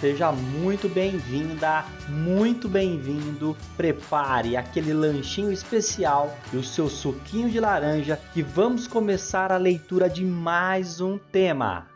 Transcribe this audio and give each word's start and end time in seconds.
Seja 0.00 0.32
muito 0.32 0.88
bem-vinda, 0.88 1.84
muito 2.08 2.70
bem-vindo. 2.70 3.54
Prepare 3.76 4.56
aquele 4.56 4.94
lanchinho 4.94 5.52
especial 5.52 6.34
e 6.54 6.56
o 6.56 6.64
seu 6.64 6.88
suquinho 6.88 7.50
de 7.50 7.60
laranja 7.60 8.18
que 8.32 8.42
vamos 8.42 8.86
começar 8.86 9.52
a 9.52 9.58
leitura 9.58 10.08
de 10.08 10.24
mais 10.24 11.02
um 11.02 11.18
tema. 11.18 11.86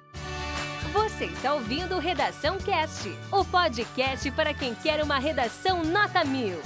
Você 0.93 1.25
está 1.25 1.55
ouvindo 1.55 1.99
Redação 1.99 2.59
Cast, 2.59 3.11
o 3.33 3.43
podcast 3.43 4.31
para 4.33 4.53
quem 4.53 4.75
quer 4.75 5.03
uma 5.03 5.19
redação 5.19 5.83
nota 5.83 6.23
mil. 6.25 6.59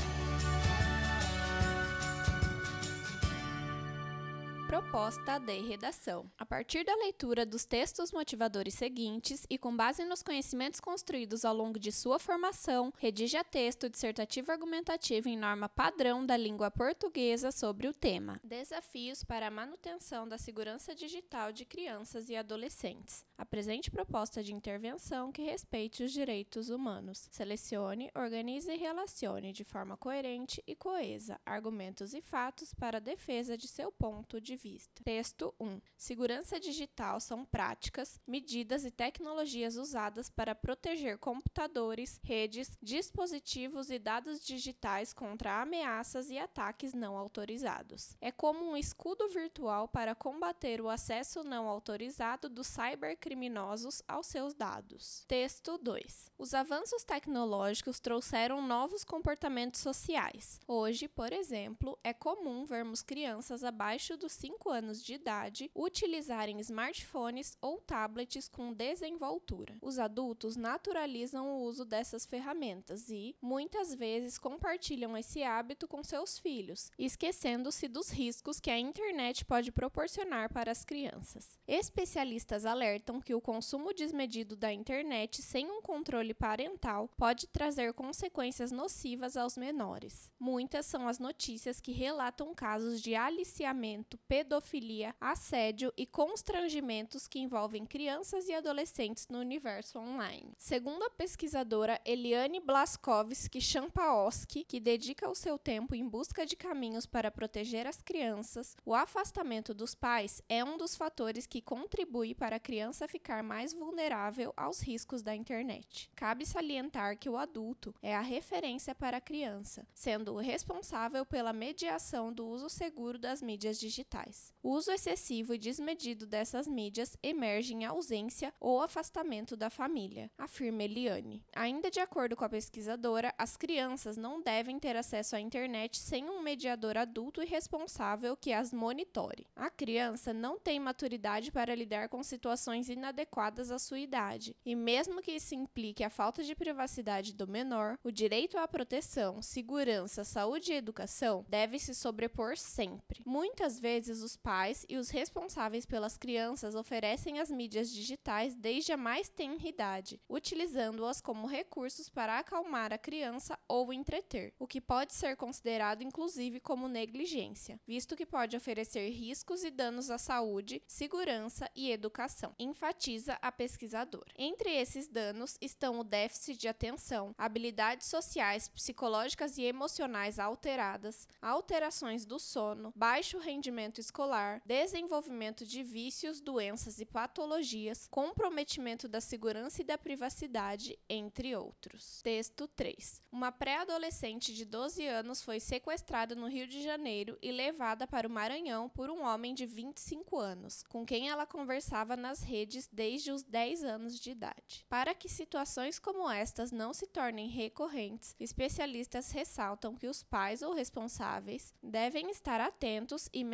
Proposta 4.79 5.39
de 5.39 5.59
redação. 5.59 6.31
A 6.39 6.47
partir 6.47 6.85
da 6.85 6.95
leitura 6.95 7.45
dos 7.45 7.65
textos 7.65 8.13
motivadores 8.13 8.75
seguintes 8.75 9.45
e 9.51 9.59
com 9.59 9.77
base 9.77 10.05
nos 10.05 10.23
conhecimentos 10.23 10.79
construídos 10.79 11.45
ao 11.45 11.53
longo 11.53 11.81
de 11.81 11.91
sua 11.91 12.21
formação, 12.21 12.93
redija 12.97 13.43
texto 13.43 13.91
dissertativo 13.91 14.53
argumentativo 14.53 15.29
em 15.29 15.37
norma 15.37 15.69
padrão 15.69 16.25
da 16.25 16.37
língua 16.37 16.71
portuguesa 16.71 17.51
sobre 17.51 17.89
o 17.89 17.93
tema. 17.93 18.41
Desafios 18.45 19.25
para 19.25 19.49
a 19.49 19.51
manutenção 19.51 20.29
da 20.29 20.39
segurança 20.39 20.95
digital 20.95 21.51
de 21.51 21.65
crianças 21.65 22.29
e 22.29 22.37
adolescentes. 22.37 23.27
Apresente 23.37 23.91
proposta 23.91 24.45
de 24.45 24.55
intervenção 24.55 25.33
que 25.33 25.43
respeite 25.43 26.05
os 26.05 26.13
direitos 26.13 26.71
humanos. 26.71 27.29
Selecione, 27.33 28.13
organize 28.15 28.71
e 28.71 28.77
relacione 28.77 29.53
de 29.53 29.65
forma 29.65 29.97
coerente 29.97 30.63
e 30.69 30.77
coesa 30.77 31.41
argumentos 31.45 32.15
e 32.15 32.21
fatos 32.21 32.73
para 32.73 32.99
a 32.99 33.01
defesa 33.01 33.59
de 33.59 33.67
seu 33.67 33.91
ponto 33.91 34.41
de 34.41 34.55
vista. 34.55 34.68
Texto 35.05 35.55
1. 35.59 35.81
Segurança 35.97 36.61
digital 36.61 37.21
são 37.21 37.45
práticas, 37.45 38.21
medidas 38.27 38.85
e 38.85 38.91
tecnologias 38.91 39.77
usadas 39.77 40.29
para 40.29 40.55
proteger 40.55 41.19
computadores, 41.19 42.21
redes, 42.23 42.77
dispositivos 42.83 43.91
e 43.91 43.99
dados 43.99 44.45
digitais 44.45 45.13
contra 45.13 45.63
ameaças 45.63 46.31
e 46.31 46.39
ataques 46.39 46.93
não 46.93 47.17
autorizados. 47.17 48.17
É 48.21 48.31
como 48.31 48.71
um 48.71 48.77
escudo 48.77 49.29
virtual 49.29 49.89
para 49.89 50.15
combater 50.15 50.81
o 50.81 50.89
acesso 50.89 51.43
não 51.43 51.69
autorizado 51.69 52.49
dos 52.49 52.67
cybercriminosos 52.67 54.03
aos 54.07 54.27
seus 54.27 54.55
dados. 54.55 55.25
Texto 55.27 55.79
2. 55.79 56.33
Os 56.39 56.55
avanços 56.55 57.05
tecnológicos 57.05 58.01
trouxeram 58.01 58.61
novos 58.61 59.05
comportamentos 59.05 59.81
sociais. 59.81 60.61
Hoje, 60.67 61.09
por 61.09 61.33
exemplo, 61.33 61.99
é 62.03 62.13
comum 62.13 62.65
vermos 62.65 63.03
crianças 63.03 63.65
abaixo 63.65 64.17
dos 64.17 64.33
5 64.33 64.58
anos 64.67 65.03
de 65.03 65.15
idade 65.15 65.71
utilizarem 65.75 66.59
smartphones 66.61 67.57
ou 67.61 67.81
tablets 67.81 68.49
com 68.49 68.73
desenvoltura. 68.73 69.77
Os 69.83 69.99
adultos 69.99 70.57
naturalizam 70.57 71.49
o 71.51 71.63
uso 71.63 71.85
dessas 71.85 72.25
ferramentas 72.25 73.09
e, 73.11 73.37
muitas 73.41 73.95
vezes, 73.95 74.39
compartilham 74.39 75.17
esse 75.17 75.43
hábito 75.43 75.87
com 75.87 76.03
seus 76.03 76.39
filhos, 76.39 76.91
esquecendo-se 76.99 77.89
dos 77.89 78.11
riscos 78.11 78.61
que 78.61 78.71
a 78.71 78.79
internet 78.79 79.45
pode 79.45 79.71
proporcionar 79.71 80.53
para 80.53 80.73
as 80.73 80.85
crianças. 80.85 81.59
Especialistas 81.67 82.65
alertam 82.65 83.21
que 83.21 83.35
o 83.35 83.41
consumo 83.41 83.93
desmedido 83.93 84.57
da 84.57 84.73
internet 84.73 85.43
sem 85.43 85.71
um 85.71 85.83
controle 85.83 86.33
parental 86.33 87.09
pode 87.17 87.47
trazer 87.47 87.93
consequências 87.93 88.71
nocivas 88.73 89.37
aos 89.37 89.57
menores. 89.57 90.31
Muitas 90.39 90.87
são 90.87 91.09
as 91.09 91.19
notícias 91.19 91.81
que 91.81 91.93
relatam 91.93 92.55
casos 92.55 93.03
de 93.03 93.15
aliciamento, 93.15 94.19
pedofilia, 94.49 95.15
assédio 95.21 95.93
e 95.95 96.07
constrangimentos 96.07 97.29
que 97.29 97.39
envolvem 97.39 97.85
crianças 97.85 98.49
e 98.49 98.55
adolescentes 98.55 99.29
no 99.29 99.39
universo 99.39 99.99
online. 99.99 100.55
Segundo 100.57 101.03
a 101.03 101.11
pesquisadora 101.11 102.01
Eliane 102.03 102.59
Blaskowski 102.59 103.61
Champaoski, 103.61 104.65
que 104.65 104.81
dedica 104.81 105.29
o 105.29 105.35
seu 105.35 105.59
tempo 105.59 105.95
em 105.95 106.09
busca 106.09 106.47
de 106.47 106.57
caminhos 106.57 107.05
para 107.05 107.31
proteger 107.31 107.87
as 107.87 108.01
crianças, 108.01 108.75
o 108.87 108.95
afastamento 108.95 109.75
dos 109.75 109.95
pais 109.95 110.43
é 110.49 110.65
um 110.65 110.79
dos 110.79 110.97
fatores 110.97 111.47
que 111.47 111.61
contribui 111.61 112.35
para 112.35 112.57
a 112.57 112.61
criança 112.61 113.07
ficar 113.07 113.43
mais 113.43 113.75
vulnerável 113.75 114.55
aos 114.57 114.81
riscos 114.81 115.23
da 115.23 115.37
internet. 115.37 116.11
Cabe 116.17 116.47
salientar 116.47 117.19
que 117.19 117.29
o 117.29 117.37
adulto 117.37 117.95
é 118.01 118.17
a 118.17 118.23
referência 118.23 118.95
para 118.95 119.19
a 119.19 119.21
criança, 119.21 119.87
sendo 119.93 120.33
o 120.33 120.39
responsável 120.39 121.27
pela 121.27 121.53
mediação 121.53 122.33
do 122.33 122.47
uso 122.47 122.71
seguro 122.71 123.19
das 123.19 123.43
mídias 123.43 123.79
digitais. 123.79 124.38
O 124.63 124.71
uso 124.71 124.91
excessivo 124.91 125.55
e 125.55 125.59
desmedido 125.59 126.27
dessas 126.27 126.67
mídias 126.67 127.17
emerge 127.23 127.73
em 127.75 127.85
ausência 127.85 128.53
ou 128.61 128.83
afastamento 128.83 129.57
da 129.57 129.71
família, 129.71 130.31
afirma 130.37 130.83
Eliane. 130.83 131.45
Ainda 131.55 131.91
de 131.91 132.01
acordo 132.01 132.37
com 132.37 132.45
a 132.45 132.49
pesquisadora, 132.49 133.33
as 133.39 133.57
crianças 133.57 134.17
não 134.17 134.43
devem 134.43 134.79
ter 134.79 134.97
acesso 134.97 135.37
à 135.37 135.41
internet 135.41 135.97
sem 135.99 136.29
um 136.29 136.43
mediador 136.43 136.97
adulto 136.97 137.43
e 137.43 137.47
responsável 137.47 138.37
que 138.37 138.53
as 138.53 138.73
monitore. 138.73 139.47
A 139.55 139.71
criança 139.71 140.33
não 140.33 140.59
tem 140.59 140.81
maturidade 140.81 141.53
para 141.53 141.75
lidar 141.75 142.09
com 142.09 142.23
situações 142.23 142.89
inadequadas 142.89 143.71
à 143.71 143.79
sua 143.79 144.01
idade, 144.01 144.57
e 144.67 144.75
mesmo 144.75 145.23
que 145.23 145.33
isso 145.33 145.55
implique 145.55 146.05
a 146.05 146.11
falta 146.11 146.43
de 146.43 146.55
privacidade 146.55 147.33
do 147.33 147.47
menor, 147.47 147.99
o 148.03 148.11
direito 148.11 148.59
à 148.59 148.67
proteção, 148.67 149.41
segurança, 149.41 150.25
saúde 150.25 150.73
e 150.73 150.77
educação 150.77 151.47
deve 151.49 151.79
se 151.79 151.95
sobrepor 151.95 152.57
sempre. 152.57 153.23
Muitas 153.25 153.79
vezes 153.79 154.18
os 154.23 154.37
pais 154.37 154.85
e 154.89 154.97
os 154.97 155.11
responsáveis 155.11 155.87
pelas 155.87 156.17
crianças 156.17 156.75
oferecem 156.75 157.41
as 157.41 157.51
mídias 157.51 157.91
digitais 157.91 158.55
desde 158.55 158.93
a 158.93 158.97
mais 158.97 159.29
tenra 159.29 159.67
idade, 159.67 160.21
utilizando-as 160.29 161.21
como 161.21 161.47
recursos 161.47 162.09
para 162.09 162.39
acalmar 162.39 162.93
a 162.93 162.99
criança 162.99 163.59
ou 163.69 163.93
entreter, 163.93 164.53
o 164.59 164.67
que 164.67 164.81
pode 164.81 165.13
ser 165.13 165.37
considerado 165.37 166.03
inclusive 166.03 166.61
como 166.61 166.89
negligência, 166.89 167.81
visto 167.87 168.17
que 168.17 168.27
pode 168.27 168.57
oferecer 168.57 169.09
riscos 169.11 169.65
e 169.65 169.71
danos 169.71 170.11
à 170.11 170.19
saúde, 170.19 170.83
segurança 170.87 171.71
e 171.75 171.91
educação, 171.91 172.55
enfatiza 172.59 173.39
a 173.41 173.53
pesquisadora. 173.53 174.33
Entre 174.37 174.71
esses 174.71 175.09
danos 175.09 175.57
estão 175.61 176.01
o 176.01 176.05
déficit 176.05 176.59
de 176.59 176.69
atenção, 176.69 177.35
habilidades 177.37 178.07
sociais, 178.09 178.69
psicológicas 178.69 179.59
e 179.59 179.65
emocionais 179.65 180.39
alteradas, 180.39 181.27
alterações 181.41 182.25
do 182.25 182.39
sono, 182.39 182.93
baixo 182.95 183.39
rendimento 183.39 184.01
escolar, 184.09 184.63
desenvolvimento 184.65 185.67
de 185.67 185.83
vícios, 185.83 186.41
doenças 186.41 186.99
e 186.99 187.05
patologias, 187.05 188.09
comprometimento 188.11 189.07
da 189.07 189.21
segurança 189.21 189.83
e 189.83 189.85
da 189.85 189.99
privacidade, 189.99 190.99
entre 191.09 191.55
outros. 191.55 192.23
Texto 192.23 192.67
3. 192.69 193.23
Uma 193.31 193.53
pré-adolescente 193.53 194.55
de 194.55 194.65
12 194.65 195.07
anos 195.07 195.43
foi 195.43 195.61
sequestrada 195.61 196.35
no 196.35 196.49
Rio 196.49 196.67
de 196.67 196.83
Janeiro 196.83 197.39
e 197.43 197.53
levada 197.53 198.07
para 198.07 198.27
o 198.27 198.31
Maranhão 198.31 198.89
por 198.89 199.11
um 199.11 199.23
homem 199.23 199.55
de 199.55 199.67
25 199.67 200.39
anos, 200.39 200.83
com 200.89 201.05
quem 201.05 201.29
ela 201.29 201.47
conversava 201.47 202.17
nas 202.17 202.43
redes 202.43 202.89
desde 202.91 203.31
os 203.31 203.43
10 203.43 203.85
anos 203.85 204.19
de 204.19 204.31
idade. 204.31 204.87
Para 204.89 205.15
que 205.15 205.29
situações 205.29 205.99
como 205.99 206.31
estas 206.31 206.73
não 206.73 206.95
se 206.95 207.07
tornem 207.07 207.49
recorrentes, 207.49 208.35
especialistas 208.41 209.31
ressaltam 209.31 209.95
que 209.95 210.07
os 210.07 210.23
pais 210.23 210.63
ou 210.63 210.73
responsáveis 210.73 211.75
devem 211.83 212.31
estar 212.31 212.61
atentos 212.61 213.29
e 213.33 213.45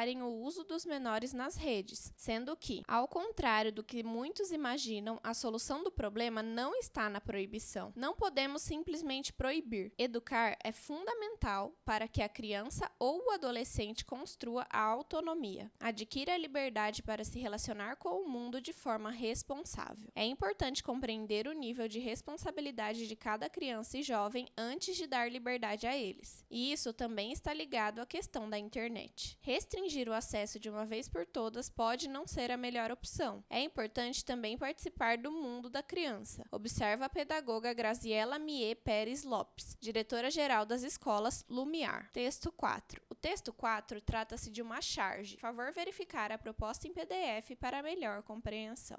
mediarem 0.00 0.22
o 0.22 0.28
uso 0.28 0.64
dos 0.64 0.86
menores 0.86 1.32
nas 1.32 1.56
redes, 1.56 2.12
sendo 2.16 2.56
que, 2.56 2.82
ao 2.88 3.06
contrário 3.06 3.72
do 3.72 3.84
que 3.84 4.02
muitos 4.02 4.50
imaginam, 4.50 5.20
a 5.22 5.34
solução 5.34 5.84
do 5.84 5.90
problema 5.90 6.42
não 6.42 6.74
está 6.74 7.10
na 7.10 7.20
proibição. 7.20 7.92
Não 7.94 8.14
podemos 8.14 8.62
simplesmente 8.62 9.32
proibir. 9.32 9.92
Educar 9.98 10.56
é 10.64 10.72
fundamental 10.72 11.74
para 11.84 12.08
que 12.08 12.22
a 12.22 12.28
criança 12.28 12.90
ou 12.98 13.26
o 13.26 13.30
adolescente 13.30 14.04
construa 14.04 14.66
a 14.70 14.80
autonomia, 14.80 15.70
adquira 15.78 16.34
a 16.34 16.38
liberdade 16.38 17.02
para 17.02 17.24
se 17.24 17.38
relacionar 17.38 17.96
com 17.96 18.22
o 18.22 18.28
mundo 18.28 18.60
de 18.60 18.72
forma 18.72 19.10
responsável. 19.10 20.10
É 20.14 20.24
importante 20.24 20.82
compreender 20.82 21.46
o 21.46 21.52
nível 21.52 21.88
de 21.88 21.98
responsabilidade 21.98 23.06
de 23.06 23.16
cada 23.16 23.50
criança 23.50 23.98
e 23.98 24.02
jovem 24.02 24.48
antes 24.56 24.96
de 24.96 25.06
dar 25.06 25.30
liberdade 25.30 25.86
a 25.86 25.96
eles. 25.96 26.44
E 26.50 26.72
isso 26.72 26.92
também 26.92 27.32
está 27.32 27.52
ligado 27.52 28.00
à 28.00 28.06
questão 28.06 28.48
da 28.48 28.58
internet. 28.58 29.38
Restringir 29.42 29.89
o 30.08 30.12
acesso 30.12 30.58
de 30.58 30.70
uma 30.70 30.84
vez 30.84 31.08
por 31.08 31.26
todas 31.26 31.68
pode 31.68 32.08
não 32.08 32.26
ser 32.26 32.50
a 32.50 32.56
melhor 32.56 32.92
opção. 32.92 33.42
É 33.50 33.60
importante 33.60 34.24
também 34.24 34.56
participar 34.56 35.18
do 35.18 35.32
mundo 35.32 35.68
da 35.68 35.82
criança. 35.82 36.44
Observa 36.52 37.06
a 37.06 37.08
pedagoga 37.08 37.72
Graziela 37.72 38.38
Mie 38.38 38.76
Pérez 38.76 39.24
Lopes, 39.24 39.76
diretora-geral 39.80 40.64
das 40.64 40.82
escolas 40.82 41.44
Lumiar. 41.48 42.08
Texto 42.12 42.52
4. 42.52 43.02
O 43.10 43.14
texto 43.14 43.52
4 43.52 44.00
trata-se 44.00 44.50
de 44.50 44.62
uma 44.62 44.80
charge. 44.80 45.36
Favor, 45.38 45.72
verificar 45.72 46.30
a 46.30 46.38
proposta 46.38 46.86
em 46.86 46.92
PDF 46.92 47.56
para 47.58 47.82
melhor 47.82 48.22
compreensão. 48.22 48.98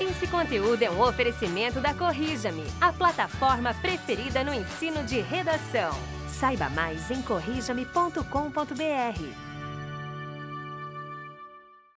Esse 0.00 0.28
conteúdo 0.28 0.82
é 0.82 0.90
um 0.90 1.00
oferecimento 1.00 1.80
da 1.80 1.92
Corrija-me, 1.92 2.62
a 2.80 2.92
plataforma 2.92 3.74
preferida 3.74 4.44
no 4.44 4.54
ensino 4.54 5.04
de 5.04 5.20
redação. 5.20 5.90
Saiba 6.28 6.68
mais 6.68 7.10
em 7.10 7.20
corrijame.com.br. 7.22 9.47